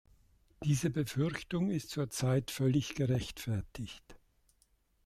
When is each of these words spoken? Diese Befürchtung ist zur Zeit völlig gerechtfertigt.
Diese 0.63 0.89
Befürchtung 0.89 1.69
ist 1.69 1.91
zur 1.91 2.09
Zeit 2.09 2.49
völlig 2.49 2.95
gerechtfertigt. 2.95 4.17